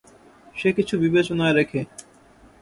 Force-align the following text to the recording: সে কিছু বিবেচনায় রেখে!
সে 0.55 0.69
কিছু 0.77 0.95
বিবেচনায় 0.99 1.55
রেখে! 1.55 1.81